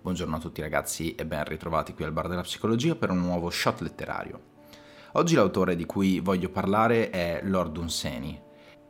Buongiorno 0.00 0.36
a 0.36 0.38
tutti 0.38 0.62
ragazzi 0.62 1.14
e 1.14 1.26
ben 1.26 1.44
ritrovati 1.44 1.92
qui 1.92 2.04
al 2.04 2.12
Bar 2.12 2.28
della 2.28 2.40
Psicologia 2.40 2.94
per 2.94 3.10
un 3.10 3.20
nuovo 3.20 3.50
shot 3.50 3.82
letterario. 3.82 4.40
Oggi 5.12 5.34
l'autore 5.34 5.76
di 5.76 5.84
cui 5.84 6.20
voglio 6.20 6.48
parlare 6.48 7.10
è 7.10 7.42
Lord 7.44 7.72
Dunsany. 7.72 8.40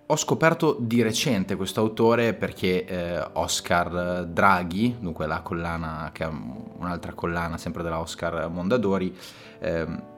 Ho 0.06 0.16
scoperto 0.16 0.76
di 0.78 1.02
recente 1.02 1.56
questo 1.56 1.80
autore 1.80 2.34
perché 2.34 2.84
eh, 2.84 3.28
Oscar 3.32 4.24
Draghi, 4.26 4.96
dunque 5.00 5.26
la 5.26 5.40
collana, 5.40 6.10
che 6.12 6.22
è 6.22 6.28
un'altra 6.28 7.14
collana 7.14 7.58
sempre 7.58 7.82
della 7.82 7.98
Oscar 7.98 8.48
Mondadori, 8.48 9.12
eh, 9.58 10.10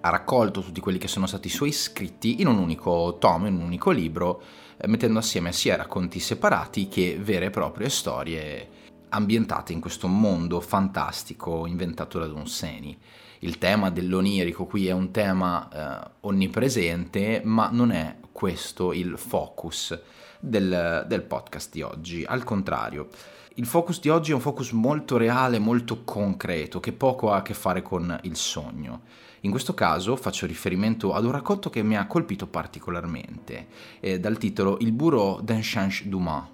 ha 0.00 0.10
raccolto 0.10 0.60
tutti 0.60 0.80
quelli 0.80 0.98
che 0.98 1.08
sono 1.08 1.26
stati 1.26 1.48
i 1.48 1.50
suoi 1.50 1.72
scritti 1.72 2.40
in 2.40 2.46
un 2.46 2.58
unico 2.58 3.16
tomo, 3.18 3.46
in 3.46 3.54
un 3.54 3.62
unico 3.62 3.90
libro, 3.90 4.42
eh, 4.76 4.86
mettendo 4.86 5.18
assieme 5.18 5.52
sia 5.52 5.76
racconti 5.76 6.20
separati 6.20 6.88
che 6.88 7.18
vere 7.20 7.46
e 7.46 7.50
proprie 7.50 7.88
storie 7.88 8.68
ambientate 9.10 9.72
in 9.72 9.80
questo 9.80 10.08
mondo 10.08 10.60
fantastico 10.60 11.66
inventato 11.66 12.18
da 12.18 12.26
Dunsany. 12.26 12.98
Il 13.40 13.58
tema 13.58 13.90
dell'onirico 13.90 14.64
qui 14.66 14.88
è 14.88 14.92
un 14.92 15.10
tema 15.10 15.68
eh, 15.68 16.10
onnipresente, 16.20 17.42
ma 17.44 17.68
non 17.70 17.90
è 17.90 18.16
questo 18.32 18.92
il 18.92 19.16
focus 19.18 19.98
del, 20.40 21.04
del 21.06 21.22
podcast 21.22 21.70
di 21.70 21.82
oggi. 21.82 22.24
Al 22.24 22.42
contrario, 22.42 23.08
il 23.56 23.66
focus 23.66 24.00
di 24.00 24.08
oggi 24.08 24.32
è 24.32 24.34
un 24.34 24.40
focus 24.40 24.72
molto 24.72 25.16
reale, 25.16 25.60
molto 25.60 26.02
concreto, 26.02 26.80
che 26.80 26.92
poco 26.92 27.30
ha 27.30 27.36
a 27.36 27.42
che 27.42 27.54
fare 27.54 27.82
con 27.82 28.18
il 28.22 28.36
sogno. 28.36 29.02
In 29.40 29.50
questo 29.50 29.74
caso 29.74 30.16
faccio 30.16 30.46
riferimento 30.46 31.12
ad 31.12 31.24
un 31.24 31.30
racconto 31.30 31.70
che 31.70 31.82
mi 31.82 31.96
ha 31.96 32.06
colpito 32.06 32.46
particolarmente, 32.48 33.66
eh, 34.00 34.18
dal 34.18 34.38
titolo 34.38 34.78
Il 34.80 34.90
bureau 34.90 35.40
d'un 35.40 35.60
change 35.62 36.08
d'humain, 36.08 36.46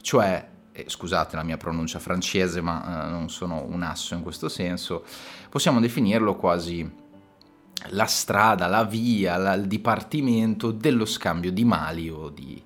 cioè 0.00 0.48
eh, 0.72 0.84
scusate 0.88 1.36
la 1.36 1.44
mia 1.44 1.56
pronuncia 1.56 2.00
francese, 2.00 2.60
ma 2.60 3.06
eh, 3.06 3.10
non 3.10 3.28
sono 3.28 3.64
un 3.68 3.82
asso 3.82 4.14
in 4.14 4.22
questo 4.22 4.48
senso, 4.48 5.04
possiamo 5.48 5.78
definirlo 5.78 6.34
quasi 6.34 6.90
la 7.90 8.06
strada, 8.06 8.66
la 8.66 8.82
via, 8.82 9.36
la, 9.36 9.54
il 9.54 9.66
dipartimento 9.66 10.72
dello 10.72 11.04
scambio 11.04 11.52
di 11.52 11.64
mali 11.64 12.10
o 12.10 12.30
di, 12.30 12.60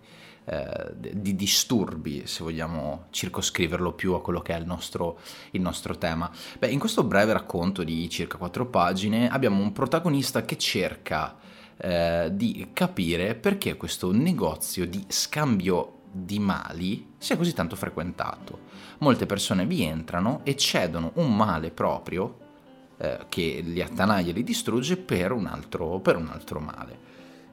eh, 0.53 0.93
di, 1.15 1.35
disturbi, 1.35 2.27
se 2.27 2.45
vogliamo 2.45 3.07
circoscriverlo 3.09 3.95
più 3.95 4.13
a 4.13 4.21
quello 4.21 4.43
che 4.43 4.55
è 4.55 4.59
il 4.59 4.67
nostro, 4.67 5.19
il 5.53 5.63
nostro 5.63 5.97
tema. 5.97 6.31
Beh, 6.59 6.69
in 6.69 6.79
questo 6.79 7.05
breve 7.05 7.33
racconto 7.33 7.83
di 7.83 8.09
circa 8.11 8.37
quattro 8.37 8.67
pagine 8.67 9.31
abbiamo 9.31 9.63
un 9.63 9.73
protagonista 9.73 10.45
che 10.45 10.59
cerca 10.59 11.37
eh, 11.79 12.29
di 12.33 12.69
capire 12.75 13.35
perché 13.35 13.77
questo 13.79 14.13
negozio 14.13 14.87
di 14.87 15.03
scambio 15.09 16.01
di 16.13 16.39
mali 16.39 17.15
sia 17.17 17.39
così 17.39 17.55
tanto 17.55 17.75
frequentato. 17.75 18.71
Molte 18.99 19.25
persone 19.25 19.65
vi 19.65 19.83
entrano 19.83 20.41
e 20.43 20.55
cedono 20.55 21.13
un 21.15 21.35
male 21.35 21.71
proprio 21.71 22.39
eh, 22.99 23.21
che 23.31 23.63
li 23.65 23.81
attanaglia 23.81 24.31
e 24.31 24.35
li 24.35 24.45
distrugge 24.45 24.99
per 24.99 25.33
un, 25.33 25.47
altro, 25.47 25.99
per 26.01 26.17
un 26.17 26.29
altro 26.29 26.61
male. 26.61 27.11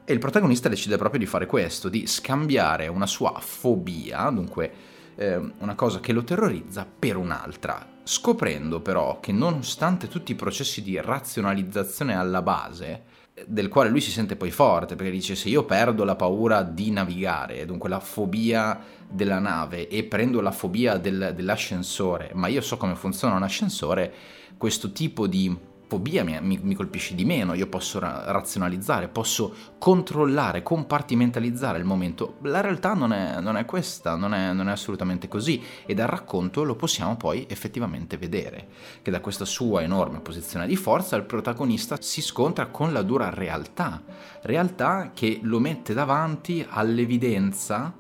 E 0.09 0.13
il 0.13 0.17
protagonista 0.17 0.69
decide 0.69 0.97
proprio 0.97 1.19
di 1.19 1.27
fare 1.27 1.45
questo, 1.45 1.88
di 1.88 2.07
scambiare 2.07 2.88
una 2.88 3.05
sua 3.05 3.35
fobia, 3.39 4.27
dunque 4.31 4.71
eh, 5.16 5.39
una 5.59 5.75
cosa 5.75 5.99
che 5.99 6.13
lo 6.13 6.23
terrorizza, 6.23 6.83
per 6.97 7.16
un'altra, 7.16 7.88
scoprendo 8.01 8.79
però 8.79 9.19
che 9.19 9.31
nonostante 9.31 10.07
tutti 10.07 10.31
i 10.31 10.35
processi 10.35 10.81
di 10.81 10.99
razionalizzazione 10.99 12.16
alla 12.16 12.41
base, 12.41 13.03
del 13.45 13.67
quale 13.67 13.91
lui 13.91 14.01
si 14.01 14.09
sente 14.09 14.35
poi 14.35 14.49
forte, 14.49 14.95
perché 14.95 15.11
dice 15.11 15.35
se 15.35 15.47
io 15.47 15.63
perdo 15.66 16.03
la 16.03 16.16
paura 16.16 16.63
di 16.63 16.89
navigare, 16.89 17.67
dunque 17.67 17.88
la 17.88 17.99
fobia 17.99 18.81
della 19.07 19.38
nave, 19.38 19.88
e 19.89 20.05
prendo 20.05 20.41
la 20.41 20.51
fobia 20.51 20.97
del, 20.97 21.33
dell'ascensore, 21.35 22.31
ma 22.33 22.47
io 22.47 22.61
so 22.61 22.77
come 22.77 22.95
funziona 22.95 23.35
un 23.35 23.44
ascensore, 23.44 24.11
questo 24.57 24.91
tipo 24.91 25.27
di 25.27 25.55
fobia 25.89 26.23
mi, 26.23 26.38
mi, 26.39 26.59
mi, 26.61 26.75
colpisce 26.75 27.16
di 27.16 27.25
meno, 27.25 27.55
io 27.55 27.66
posso 27.66 27.97
ra- 27.97 28.25
razionalizzare, 28.27 29.07
posso 29.07 29.53
controllare, 29.79 30.61
compartimentalizzare 30.61 31.79
il 31.79 31.83
momento. 31.83 32.35
La 32.44 32.61
realtà 32.61 32.94
non 32.94 33.11
è, 33.11 33.41
non 33.41 33.57
è 33.57 33.66
questa, 33.66 34.16
non 34.16 34.35
è, 34.35 34.53
non 34.53 34.69
è, 34.69 34.72
assolutamente 34.72 35.28
così 35.28 35.61
e 35.88 35.95
dal 35.95 36.07
racconto 36.07 36.63
lo 36.63 36.75
possiamo 36.75 37.17
poi 37.17 37.47
effettivamente 37.49 38.17
vedere, 38.17 38.67
che 39.01 39.09
da 39.09 39.19
questa 39.19 39.45
sua 39.45 39.81
enorme 39.81 40.19
posizione 40.19 40.67
di 40.67 40.75
forza 40.75 41.16
il 41.16 41.23
protagonista 41.23 41.97
si 41.99 42.22
scontra 42.22 42.67
con 42.67 42.94
la 42.94 43.01
dura 43.01 43.31
realtà, 43.31 44.03
realtà 44.44 45.09
che 45.11 45.39
lo 45.41 45.57
mette 45.57 45.95
davanti 45.95 46.63
all'evidenza 46.69 47.91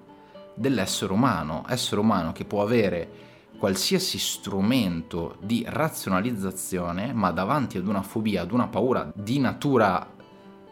dell'essere 0.53 1.11
umano, 1.11 1.65
essere 1.67 2.01
umano 2.01 2.33
che 2.33 2.45
può 2.45 2.61
avere 2.61 3.27
qualsiasi 3.59 4.17
strumento 4.17 5.35
di 5.41 5.65
razionalizzazione, 5.67 7.11
ma 7.13 7.31
davanti 7.31 7.77
ad 7.77 7.85
una 7.85 8.01
fobia, 8.01 8.41
ad 8.41 8.51
una 8.51 8.67
paura 8.67 9.11
di 9.13 9.37
natura 9.37 10.15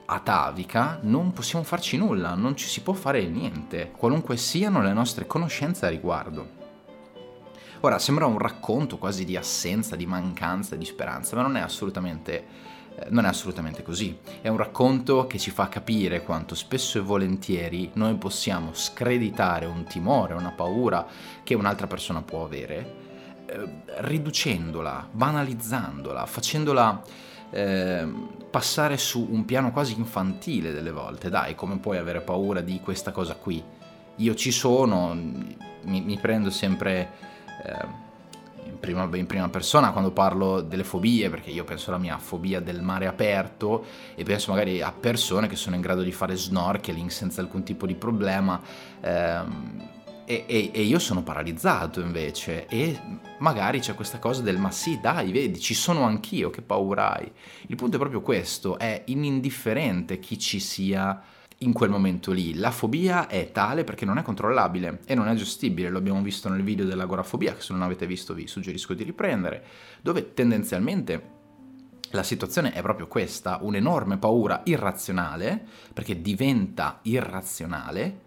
atavica, 0.06 1.00
non 1.02 1.34
possiamo 1.34 1.66
farci 1.66 1.98
nulla, 1.98 2.34
non 2.34 2.56
ci 2.56 2.68
si 2.68 2.81
può 2.81 2.94
fare 2.94 3.28
niente, 3.28 3.92
qualunque 3.96 4.38
siano 4.38 4.81
le 4.81 4.94
nostre 4.94 5.28
conoscenze 5.28 5.86
a 5.86 5.90
riguardo. 5.90 6.56
Ora, 7.81 8.00
sembra 8.00 8.25
un 8.25 8.40
racconto 8.40 8.98
quasi 8.98 9.25
di 9.25 9.36
assenza, 9.36 9.96
di 9.98 10.06
mancanza, 10.06 10.78
di 10.78 10.86
speranza, 10.86 11.36
ma 11.36 11.42
non 11.44 11.58
è 11.58 11.59
assolutamente 11.59 12.46
non 13.09 13.25
è 13.25 13.28
assolutamente 13.28 13.84
così. 13.84 14.18
È 14.41 14.47
un 14.47 14.58
racconto 14.58 15.28
che 15.28 15.38
ci 15.38 15.52
fa 15.52 15.69
capire 15.69 16.24
quanto 16.24 16.56
spesso 16.56 16.97
e 16.97 17.02
volentieri 17.02 17.91
noi 17.94 18.16
possiamo 18.16 18.74
screditare 18.74 19.66
un 19.66 19.84
timore, 19.84 20.34
una 20.34 20.52
paura 20.52 21.06
che 21.44 21.53
un'altra 21.53 21.88
persona 21.88 22.22
può 22.22 22.44
avere, 22.44 22.96
eh, 23.46 23.69
riducendola, 24.00 25.09
banalizzandola, 25.12 26.25
facendola 26.25 27.02
eh, 27.52 28.07
passare 28.50 28.97
su 28.97 29.25
un 29.30 29.46
piano 29.46 29.72
quasi 29.72 29.94
infantile 29.97 30.72
delle 30.72 30.91
volte. 30.91 31.30
Dai, 31.30 31.56
come 31.56 31.78
puoi 31.78 31.97
avere 31.97 32.22
paura 32.22 32.62
di 32.62 32.80
questa 32.81 33.12
cosa 33.12 33.36
qui? 33.36 33.63
Io 34.18 34.36
ci 34.36 34.52
sono, 34.52 35.13
mi, 35.13 36.02
mi 36.02 36.18
prendo 36.18 36.50
sempre... 36.50 37.09
Eh, 37.63 38.06
prima, 38.79 39.09
in 39.13 39.25
prima, 39.25 39.49
persona 39.49 39.91
quando 39.91 40.11
parlo 40.11 40.61
delle 40.61 40.83
fobie, 40.83 41.29
perché 41.29 41.49
io 41.49 41.63
penso 41.63 41.89
alla 41.89 41.99
mia 41.99 42.17
fobia 42.17 42.59
del 42.59 42.81
mare 42.81 43.07
aperto 43.07 43.85
e 44.15 44.23
penso 44.23 44.51
magari 44.51 44.81
a 44.81 44.91
persone 44.91 45.47
che 45.47 45.55
sono 45.55 45.75
in 45.75 45.81
grado 45.81 46.01
di 46.01 46.11
fare 46.11 46.35
snorkeling 46.35 47.09
senza 47.09 47.41
alcun 47.41 47.63
tipo 47.63 47.85
di 47.85 47.95
problema. 47.95 48.61
Ehm, 49.01 49.95
e, 50.29 50.43
e, 50.45 50.71
e, 50.73 50.81
io 50.81 50.99
sono 50.99 51.23
paralizzato 51.23 52.01
invece 52.01 52.65
e 52.67 52.99
magari 53.38 53.79
c'è 53.79 53.95
questa 53.95 54.19
cosa 54.19 54.41
del 54.41 54.57
ma 54.57 54.71
sì 54.71 54.99
dai 55.01 55.31
vedi 55.31 55.57
ci 55.57 55.73
sono 55.73 56.03
anch'io 56.03 56.49
che 56.49 56.61
paura 56.61 57.15
hai 57.15 57.31
il 57.67 57.75
punto 57.77 57.95
è 57.95 57.99
proprio 57.99 58.19
questo 58.19 58.77
è 58.77 59.03
inindifferente 59.05 60.19
chi 60.19 60.38
ci 60.38 60.59
sia 60.59 61.23
in 61.59 61.73
quel 61.73 61.90
momento 61.90 62.31
lì. 62.31 62.56
La 62.56 62.72
fobia 62.72 63.28
è 63.28 63.51
tale 63.51 63.84
perché 63.84 64.06
non 64.06 64.18
è 64.18 64.22
controllabile 64.22 65.00
e 65.06 65.16
non 65.16 65.28
è 65.28 65.34
gestibile, 65.35 65.90
lo 65.90 65.97
abbiamo 65.97 66.22
visto 66.22 66.50
nel 66.50 66.63
video 66.63 66.85
dell'agorafobia, 66.85 67.56
che 67.56 67.62
se 67.62 67.73
non 67.73 67.81
avete 67.81 68.06
visto 68.06 68.34
vi 68.34 68.47
suggerisco 68.47 68.94
di 68.94 69.03
riprendere, 69.03 69.63
dove 70.01 70.34
tendenzialmente 70.34 71.35
la 72.12 72.23
situazione 72.23 72.72
è 72.72 72.81
proprio 72.81 73.07
questa, 73.07 73.59
un'enorme 73.62 74.18
paura 74.18 74.62
irrazionale, 74.66 75.66
perché 75.94 76.22
diventa 76.22 77.00
irrazionale, 77.03 78.22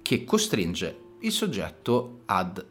che 0.00 0.24
costringe 0.24 0.98
il 1.20 1.32
soggetto 1.32 2.22
ad 2.26 2.64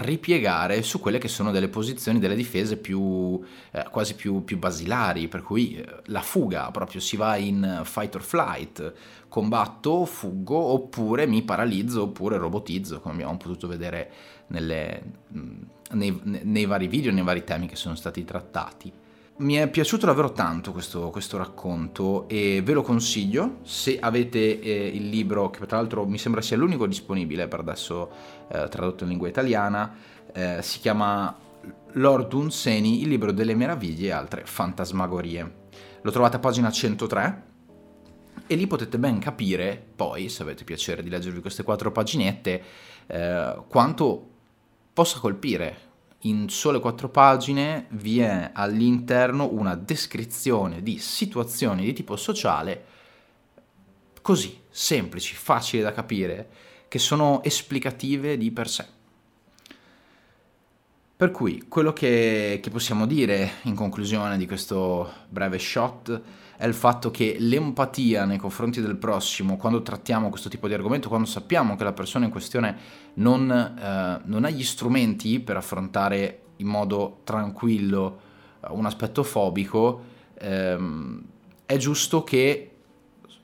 ripiegare 0.00 0.82
su 0.82 1.00
quelle 1.00 1.18
che 1.18 1.28
sono 1.28 1.50
delle 1.50 1.68
posizioni 1.68 2.18
delle 2.18 2.34
difese 2.34 2.76
più 2.76 3.40
eh, 3.70 3.84
quasi 3.90 4.14
più, 4.14 4.44
più, 4.44 4.58
basilari, 4.58 5.28
per 5.28 5.42
cui 5.42 5.76
eh, 5.76 5.86
la 6.06 6.22
fuga 6.22 6.70
proprio 6.70 7.00
si 7.00 7.16
va 7.16 7.36
in 7.36 7.82
fight 7.84 8.14
or 8.14 8.22
flight, 8.22 8.92
combatto, 9.28 10.04
fuggo 10.04 10.56
oppure 10.56 11.26
mi 11.26 11.42
paralizzo 11.42 12.02
oppure 12.02 12.36
robotizzo, 12.36 13.00
come 13.00 13.14
abbiamo 13.14 13.36
potuto 13.36 13.66
vedere 13.66 14.10
nelle, 14.48 15.02
mm, 15.36 15.62
nei, 15.92 16.20
nei 16.22 16.64
vari 16.66 16.88
video, 16.88 17.12
nei 17.12 17.22
vari 17.22 17.44
temi 17.44 17.66
che 17.66 17.76
sono 17.76 17.94
stati 17.94 18.24
trattati. 18.24 18.92
Mi 19.40 19.54
è 19.54 19.70
piaciuto 19.70 20.04
davvero 20.04 20.32
tanto 20.32 20.70
questo, 20.70 21.08
questo, 21.08 21.38
racconto 21.38 22.28
e 22.28 22.60
ve 22.62 22.74
lo 22.74 22.82
consiglio 22.82 23.60
se 23.62 23.98
avete 23.98 24.60
eh, 24.60 24.88
il 24.88 25.08
libro, 25.08 25.48
che 25.48 25.64
tra 25.64 25.78
l'altro 25.78 26.04
mi 26.04 26.18
sembra 26.18 26.42
sia 26.42 26.58
l'unico 26.58 26.86
disponibile 26.86 27.48
per 27.48 27.60
adesso 27.60 28.10
eh, 28.48 28.68
tradotto 28.68 29.04
in 29.04 29.08
lingua 29.08 29.28
italiana, 29.28 29.94
eh, 30.34 30.58
si 30.60 30.78
chiama 30.80 31.34
Lord 31.92 32.28
Dunseni, 32.28 33.00
il 33.00 33.08
libro 33.08 33.32
delle 33.32 33.54
meraviglie 33.54 34.08
e 34.08 34.12
altre 34.12 34.44
fantasmagorie. 34.44 35.54
Lo 36.02 36.10
trovate 36.10 36.36
a 36.36 36.40
pagina 36.40 36.70
103 36.70 37.42
e 38.46 38.54
lì 38.54 38.66
potete 38.66 38.98
ben 38.98 39.18
capire, 39.18 39.82
poi, 39.96 40.28
se 40.28 40.42
avete 40.42 40.64
piacere 40.64 41.02
di 41.02 41.08
leggervi 41.08 41.40
queste 41.40 41.62
quattro 41.62 41.90
paginette, 41.92 42.62
eh, 43.06 43.62
quanto 43.68 44.28
possa 44.92 45.18
colpire 45.18 45.88
in 46.24 46.48
sole 46.48 46.80
quattro 46.80 47.08
pagine 47.08 47.86
vi 47.90 48.20
è 48.20 48.50
all'interno 48.52 49.48
una 49.52 49.74
descrizione 49.74 50.82
di 50.82 50.98
situazioni 50.98 51.84
di 51.84 51.92
tipo 51.92 52.16
sociale 52.16 52.84
così, 54.20 54.60
semplici, 54.68 55.34
facili 55.34 55.82
da 55.82 55.92
capire, 55.92 56.48
che 56.88 56.98
sono 56.98 57.42
esplicative 57.42 58.36
di 58.36 58.50
per 58.50 58.68
sé. 58.68 58.86
Per 61.20 61.32
cui 61.32 61.66
quello 61.68 61.92
che, 61.92 62.60
che, 62.62 62.70
possiamo 62.70 63.04
dire 63.04 63.56
in 63.64 63.74
conclusione 63.74 64.38
di 64.38 64.46
questo 64.46 65.06
breve 65.28 65.58
shot 65.58 66.22
è 66.56 66.66
il 66.66 66.72
fatto 66.72 67.10
che 67.10 67.36
l'empatia 67.38 68.24
nei 68.24 68.38
confronti 68.38 68.80
del 68.80 68.96
prossimo, 68.96 69.58
quando 69.58 69.82
trattiamo 69.82 70.30
questo 70.30 70.48
tipo 70.48 70.66
di 70.66 70.72
argomento, 70.72 71.10
quando 71.10 71.26
sappiamo 71.26 71.76
che 71.76 71.84
la 71.84 71.92
persona 71.92 72.24
in 72.24 72.30
questione 72.30 72.74
non, 73.16 73.50
eh, 73.50 74.22
non 74.24 74.44
ha 74.46 74.48
gli 74.48 74.64
strumenti 74.64 75.40
per 75.40 75.58
affrontare 75.58 76.40
in 76.56 76.66
modo 76.68 77.20
tranquillo 77.24 78.20
eh, 78.64 78.68
un 78.70 78.86
aspetto 78.86 79.22
fobico, 79.22 80.02
ehm, 80.38 81.22
è 81.66 81.76
giusto 81.76 82.24
che 82.24 82.76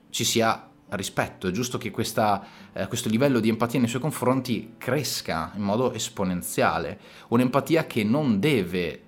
ci 0.08 0.25
sia 0.25 0.67
rispetto, 0.91 1.49
è 1.49 1.50
giusto 1.50 1.79
che 1.79 1.91
questa, 1.91 2.44
eh, 2.73 2.87
questo 2.87 3.09
livello 3.09 3.41
di 3.41 3.49
empatia 3.49 3.81
nei 3.81 3.88
suoi 3.88 4.00
confronti 4.00 4.75
cresca 4.79 5.53
in 5.56 5.62
modo 5.62 5.93
esponenziale, 5.93 6.99
un'empatia 7.29 7.87
che 7.87 8.05
non 8.05 8.38
deve 8.38 9.03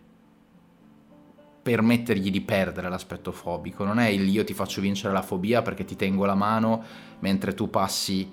permettergli 1.62 2.30
di 2.30 2.40
perdere 2.40 2.88
l'aspetto 2.88 3.30
fobico, 3.30 3.84
non 3.84 3.98
è 3.98 4.08
il 4.08 4.28
io 4.28 4.42
ti 4.42 4.54
faccio 4.54 4.80
vincere 4.80 5.12
la 5.12 5.22
fobia 5.22 5.62
perché 5.62 5.84
ti 5.84 5.96
tengo 5.96 6.24
la 6.24 6.34
mano 6.34 6.82
mentre 7.20 7.54
tu 7.54 7.68
passi 7.68 8.30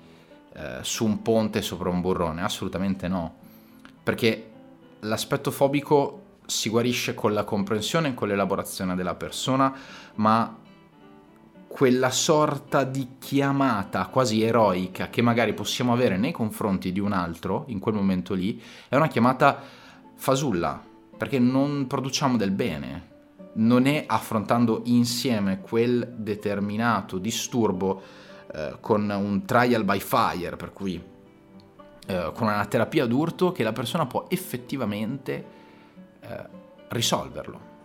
eh, 0.54 0.78
su 0.80 1.04
un 1.04 1.22
ponte 1.22 1.62
sopra 1.62 1.90
un 1.90 2.00
burrone, 2.00 2.42
assolutamente 2.42 3.08
no, 3.08 3.34
perché 4.02 4.50
l'aspetto 5.00 5.50
fobico 5.50 6.22
si 6.46 6.68
guarisce 6.68 7.14
con 7.14 7.34
la 7.34 7.44
comprensione 7.44 8.08
e 8.08 8.14
con 8.14 8.28
l'elaborazione 8.28 8.94
della 8.94 9.14
persona, 9.14 9.74
ma 10.14 10.64
quella 11.66 12.10
sorta 12.10 12.84
di 12.84 13.16
chiamata 13.18 14.06
quasi 14.06 14.42
eroica 14.42 15.10
che 15.10 15.20
magari 15.20 15.52
possiamo 15.52 15.92
avere 15.92 16.16
nei 16.16 16.32
confronti 16.32 16.92
di 16.92 17.00
un 17.00 17.12
altro 17.12 17.64
in 17.68 17.80
quel 17.80 17.94
momento 17.94 18.34
lì 18.34 18.62
è 18.88 18.96
una 18.96 19.08
chiamata 19.08 19.60
fasulla, 20.14 20.82
perché 21.16 21.38
non 21.38 21.86
produciamo 21.86 22.36
del 22.36 22.50
bene. 22.50 23.14
Non 23.54 23.86
è 23.86 24.04
affrontando 24.06 24.82
insieme 24.84 25.60
quel 25.60 26.14
determinato 26.16 27.18
disturbo 27.18 28.02
eh, 28.52 28.76
con 28.80 29.08
un 29.08 29.44
trial 29.44 29.84
by 29.84 29.98
fire, 29.98 30.56
per 30.56 30.72
cui 30.72 31.02
eh, 32.06 32.30
con 32.34 32.46
una 32.48 32.66
terapia 32.66 33.06
d'urto 33.06 33.52
che 33.52 33.62
la 33.62 33.72
persona 33.72 34.06
può 34.06 34.26
effettivamente 34.28 35.44
eh, 36.20 36.44
risolverlo. 36.88 37.75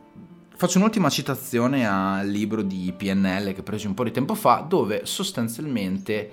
Faccio 0.62 0.78
un'ultima 0.78 1.10
citazione 1.10 1.88
al 1.88 2.28
libro 2.28 2.62
di 2.62 2.94
PNL 2.96 3.52
che 3.52 3.62
ho 3.62 3.64
preso 3.64 3.88
un 3.88 3.96
po' 3.96 4.04
di 4.04 4.12
tempo 4.12 4.36
fa, 4.36 4.58
dove 4.60 5.08
sostanzialmente 5.08 6.32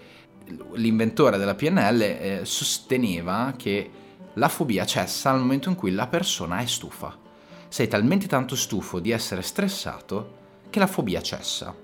l'inventore 0.75 1.39
della 1.39 1.55
PNL 1.55 2.03
eh, 2.03 2.41
sosteneva 2.43 3.55
che 3.57 3.91
la 4.35 4.51
fobia 4.51 4.85
cessa 4.85 5.31
nel 5.31 5.41
momento 5.41 5.71
in 5.71 5.77
cui 5.77 5.93
la 5.93 6.09
persona 6.09 6.59
è 6.59 6.67
stufa. 6.67 7.17
Sei 7.69 7.89
talmente 7.89 8.27
tanto 8.27 8.55
stufo 8.55 8.99
di 8.99 9.13
essere 9.13 9.41
stressato 9.41 10.35
che 10.69 10.79
la 10.79 10.87
fobia 10.87 11.23
cessa. 11.23 11.75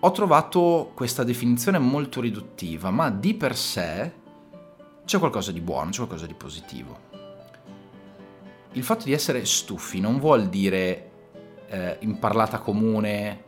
Ho 0.00 0.10
trovato 0.12 0.92
questa 0.94 1.24
definizione 1.24 1.78
molto 1.78 2.22
riduttiva, 2.22 2.90
ma 2.90 3.10
di 3.10 3.34
per 3.34 3.54
sé 3.54 4.12
c'è 5.04 5.18
qualcosa 5.18 5.52
di 5.52 5.60
buono, 5.60 5.90
c'è 5.90 5.98
qualcosa 5.98 6.24
di 6.24 6.32
positivo 6.32 7.23
il 8.74 8.82
fatto 8.82 9.04
di 9.04 9.12
essere 9.12 9.44
stufi 9.44 10.00
non 10.00 10.18
vuol 10.18 10.48
dire 10.48 11.10
eh, 11.68 11.96
in 12.00 12.18
parlata 12.18 12.58
comune 12.58 13.44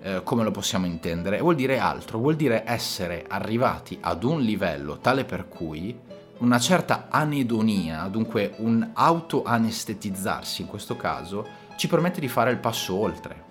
eh, 0.00 0.22
come 0.22 0.44
lo 0.44 0.50
possiamo 0.50 0.86
intendere, 0.86 1.40
vuol 1.40 1.56
dire 1.56 1.78
altro, 1.78 2.18
vuol 2.18 2.36
dire 2.36 2.62
essere 2.64 3.24
arrivati 3.28 3.98
ad 4.00 4.22
un 4.22 4.40
livello 4.40 4.98
tale 4.98 5.24
per 5.24 5.48
cui 5.48 5.98
una 6.38 6.60
certa 6.60 7.06
anedonia, 7.10 8.06
dunque 8.06 8.54
un 8.58 8.90
auto-anestetizzarsi 8.94 10.62
in 10.62 10.68
questo 10.68 10.96
caso, 10.96 11.46
ci 11.76 11.88
permette 11.88 12.20
di 12.20 12.28
fare 12.28 12.52
il 12.52 12.58
passo 12.58 12.94
oltre 12.94 13.46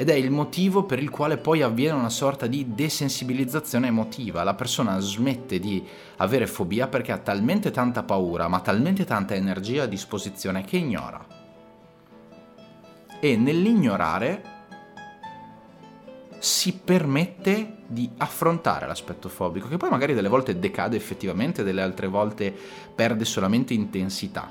ed 0.00 0.08
è 0.08 0.14
il 0.14 0.30
motivo 0.30 0.84
per 0.84 0.98
il 0.98 1.10
quale 1.10 1.36
poi 1.36 1.60
avviene 1.60 1.98
una 1.98 2.08
sorta 2.08 2.46
di 2.46 2.74
desensibilizzazione 2.74 3.88
emotiva. 3.88 4.42
La 4.42 4.54
persona 4.54 4.98
smette 4.98 5.58
di 5.58 5.86
avere 6.16 6.46
fobia 6.46 6.88
perché 6.88 7.12
ha 7.12 7.18
talmente 7.18 7.70
tanta 7.70 8.02
paura, 8.02 8.48
ma 8.48 8.60
talmente 8.60 9.04
tanta 9.04 9.34
energia 9.34 9.82
a 9.82 9.86
disposizione 9.86 10.64
che 10.64 10.78
ignora. 10.78 11.22
E 13.20 13.36
nell'ignorare 13.36 14.42
si 16.38 16.72
permette 16.82 17.82
di 17.86 18.08
affrontare 18.16 18.86
l'aspetto 18.86 19.28
fobico, 19.28 19.68
che 19.68 19.76
poi 19.76 19.90
magari 19.90 20.14
delle 20.14 20.28
volte 20.28 20.58
decade 20.58 20.96
effettivamente, 20.96 21.62
delle 21.62 21.82
altre 21.82 22.06
volte 22.06 22.56
perde 22.94 23.26
solamente 23.26 23.74
intensità. 23.74 24.50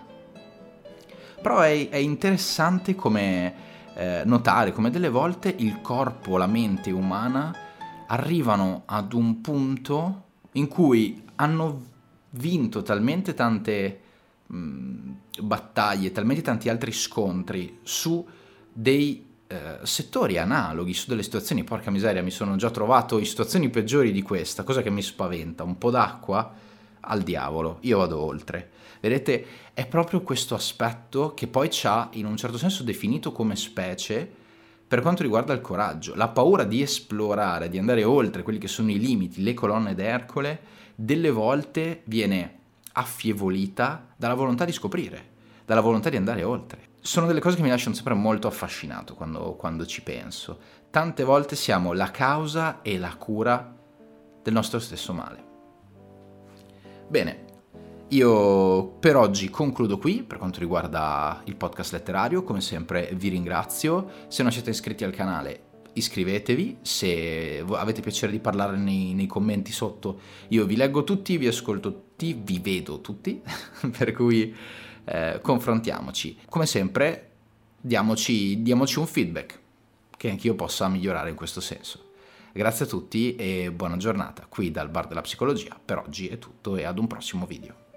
Però 1.41 1.59
è, 1.59 1.89
è 1.89 1.97
interessante 1.97 2.95
come 2.95 3.67
eh, 3.95 4.21
notare 4.25 4.71
come 4.71 4.89
delle 4.89 5.09
volte 5.09 5.53
il 5.57 5.81
corpo, 5.81 6.37
la 6.37 6.47
mente 6.47 6.91
umana 6.91 7.53
arrivano 8.07 8.83
ad 8.85 9.13
un 9.13 9.41
punto 9.41 10.23
in 10.53 10.67
cui 10.67 11.23
hanno 11.35 11.85
vinto 12.31 12.81
talmente 12.81 13.33
tante 13.33 13.99
mh, 14.47 14.57
mm, 14.57 15.11
battaglie, 15.41 16.11
talmente 16.11 16.41
tanti 16.41 16.69
altri 16.69 16.91
scontri 16.91 17.79
su 17.83 18.25
dei 18.71 19.25
eh, 19.47 19.79
settori 19.83 20.37
analoghi, 20.37 20.93
su 20.93 21.09
delle 21.09 21.23
situazioni, 21.23 21.63
porca 21.63 21.91
miseria, 21.91 22.23
mi 22.23 22.31
sono 22.31 22.55
già 22.55 22.69
trovato 22.69 23.17
in 23.17 23.25
situazioni 23.25 23.69
peggiori 23.69 24.11
di 24.11 24.21
questa, 24.21 24.63
cosa 24.63 24.81
che 24.81 24.89
mi 24.89 25.01
spaventa, 25.01 25.63
un 25.63 25.77
po' 25.77 25.89
d'acqua 25.89 26.53
al 27.01 27.21
diavolo, 27.21 27.77
io 27.81 27.97
vado 27.97 28.19
oltre. 28.19 28.71
Vedete, 28.99 29.45
è 29.73 29.85
proprio 29.87 30.21
questo 30.21 30.55
aspetto 30.55 31.33
che 31.33 31.47
poi 31.47 31.69
ci 31.69 31.87
ha 31.87 32.09
in 32.13 32.25
un 32.25 32.35
certo 32.35 32.57
senso 32.57 32.83
definito 32.83 33.31
come 33.31 33.55
specie 33.55 34.37
per 34.89 35.01
quanto 35.01 35.21
riguarda 35.21 35.53
il 35.53 35.61
coraggio, 35.61 36.15
la 36.15 36.29
paura 36.29 36.63
di 36.63 36.81
esplorare, 36.81 37.69
di 37.69 37.77
andare 37.77 38.03
oltre 38.03 38.41
quelli 38.41 38.57
che 38.57 38.67
sono 38.67 38.89
i 38.89 38.97
limiti, 38.97 39.43
le 39.43 39.53
colonne 39.53 39.93
d'Ercole, 39.93 40.59
delle 40.95 41.29
volte 41.29 42.01
viene 42.05 42.57
affievolita 42.93 44.07
dalla 44.17 44.33
volontà 44.33 44.65
di 44.65 44.71
scoprire, 44.71 45.29
dalla 45.63 45.81
volontà 45.81 46.09
di 46.09 46.17
andare 46.17 46.43
oltre. 46.43 46.87
Sono 47.01 47.27
delle 47.27 47.39
cose 47.39 47.55
che 47.55 47.61
mi 47.61 47.69
lasciano 47.69 47.93
sempre 47.93 48.15
molto 48.15 48.47
affascinato 48.47 49.13
quando, 49.13 49.53
quando 49.53 49.85
ci 49.85 50.01
penso. 50.01 50.59
Tante 50.89 51.23
volte 51.23 51.55
siamo 51.55 51.93
la 51.93 52.09
causa 52.09 52.81
e 52.81 52.97
la 52.97 53.15
cura 53.15 53.75
del 54.41 54.53
nostro 54.53 54.79
stesso 54.79 55.13
male. 55.13 55.43
Bene, 57.09 57.45
io 58.09 58.85
per 58.99 59.15
oggi 59.15 59.49
concludo 59.49 59.97
qui 59.97 60.21
per 60.21 60.37
quanto 60.37 60.59
riguarda 60.59 61.41
il 61.45 61.55
podcast 61.55 61.93
letterario, 61.93 62.43
come 62.43 62.61
sempre 62.61 63.09
vi 63.15 63.29
ringrazio, 63.29 64.27
se 64.27 64.43
non 64.43 64.51
siete 64.51 64.69
iscritti 64.69 65.03
al 65.03 65.11
canale 65.11 65.63
iscrivetevi, 65.93 66.77
se 66.83 67.65
avete 67.67 68.01
piacere 68.01 68.31
di 68.31 68.37
parlare 68.37 68.77
nei, 68.77 69.15
nei 69.15 69.25
commenti 69.25 69.71
sotto 69.71 70.19
io 70.49 70.65
vi 70.65 70.75
leggo 70.75 71.03
tutti, 71.03 71.37
vi 71.37 71.47
ascolto 71.47 71.91
tutti, 71.91 72.39
vi 72.39 72.59
vedo 72.59 73.01
tutti, 73.01 73.41
per 73.97 74.11
cui 74.11 74.55
eh, 75.05 75.39
confrontiamoci. 75.41 76.37
Come 76.47 76.67
sempre 76.67 77.31
diamoci, 77.81 78.61
diamoci 78.61 78.99
un 78.99 79.07
feedback 79.07 79.59
che 80.15 80.29
anch'io 80.29 80.53
possa 80.53 80.87
migliorare 80.87 81.31
in 81.31 81.35
questo 81.35 81.59
senso. 81.59 82.08
Grazie 82.51 82.85
a 82.85 82.87
tutti 82.87 83.35
e 83.35 83.71
buona 83.71 83.97
giornata. 83.97 84.47
Qui 84.49 84.71
dal 84.71 84.89
Bar 84.89 85.07
della 85.07 85.21
Psicologia 85.21 85.79
per 85.83 85.99
oggi 85.99 86.27
è 86.27 86.39
tutto 86.39 86.77
e 86.77 86.83
ad 86.83 86.97
un 86.97 87.05
prossimo 87.05 87.45
video. 87.45 87.88